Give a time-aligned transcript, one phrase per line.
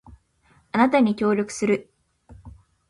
[0.71, 1.93] あなたに協力する